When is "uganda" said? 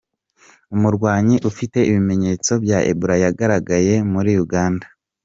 4.43-4.85